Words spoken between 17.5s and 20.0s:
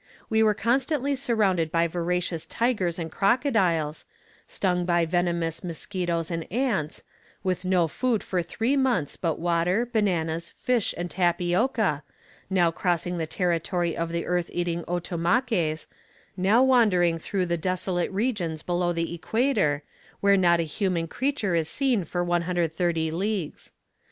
desolate regions below the equator,